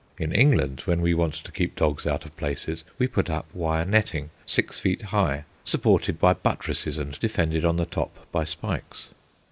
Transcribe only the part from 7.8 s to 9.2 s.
top by spikes.